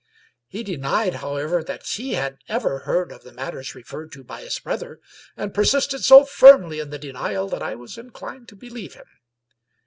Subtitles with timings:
[0.47, 4.57] He denied^ however, that he had ever heard of the matters referred, to by his
[4.57, 4.99] brother,
[5.37, 9.05] and persisted so firmly in the denial that I was inclined to believe him.